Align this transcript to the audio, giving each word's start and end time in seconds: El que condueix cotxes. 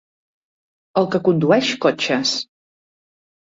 El 1.03 1.11
que 1.17 1.21
condueix 1.29 1.71
cotxes. 1.87 2.35